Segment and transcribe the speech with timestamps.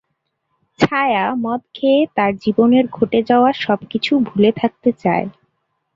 [0.79, 5.25] ছায়া মদ খেয়ে তার জীবনের ঘটে যাওয়া সবকিছু ভুলে থাকতে চায়।